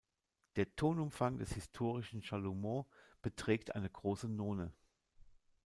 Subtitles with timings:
[0.55, 2.89] Der Tonumfang des historischen Chalumeau
[3.21, 4.73] beträgt eine große None.